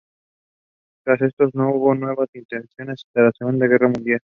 Tras 1.05 1.21
esto, 1.21 1.47
no 1.53 1.75
hubo 1.75 1.93
nuevas 1.93 2.27
interacciones 2.33 3.03
hasta 3.05 3.21
la 3.21 3.31
Segunda 3.37 3.67
Guerra 3.67 3.87
Mundial. 3.87 4.19